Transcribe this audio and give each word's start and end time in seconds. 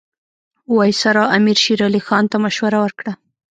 وایسرا 0.75 1.23
امیر 1.37 1.57
شېر 1.63 1.79
علي 1.87 2.01
خان 2.07 2.23
ته 2.31 2.37
مشوره 2.45 2.77
ورکړه. 2.81 3.11